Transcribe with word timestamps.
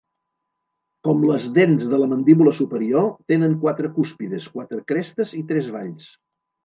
Com 1.07 1.19
les 1.31 1.43
dents 1.57 1.91
de 1.91 1.99
la 2.03 2.07
mandíbula 2.13 2.53
superior, 2.61 3.05
tenen 3.33 3.53
quatre 3.67 3.93
cúspides, 3.99 4.49
quatre 4.57 4.81
crestes 4.93 5.37
i 5.43 5.47
tres 5.53 5.69
valls. 5.77 6.09